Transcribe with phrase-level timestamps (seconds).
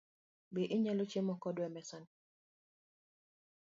[0.53, 2.11] Be inyalo chiemo kodwa e mesani?